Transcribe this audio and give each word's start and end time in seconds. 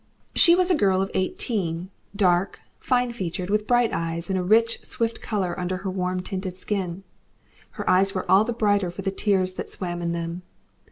She 0.35 0.55
was 0.55 0.71
a 0.71 0.75
girl 0.75 0.99
of 1.03 1.11
eighteen, 1.13 1.91
dark, 2.15 2.59
fine 2.79 3.11
featured, 3.11 3.51
with 3.51 3.67
bright 3.67 3.93
eyes, 3.93 4.31
and 4.31 4.39
a 4.39 4.41
rich, 4.41 4.83
swift 4.83 5.21
colour 5.21 5.53
under 5.59 5.77
her 5.85 5.91
warm 5.91 6.23
tinted 6.23 6.57
skin. 6.57 7.03
Her 7.77 7.87
eyes 7.87 8.15
were 8.15 8.25
all 8.27 8.43
the 8.43 8.51
brighter 8.51 8.89
for 8.89 9.03
the 9.03 9.11
tears 9.11 9.53
that 9.53 9.69
swam 9.69 10.01
in 10.01 10.11
them. 10.11 10.41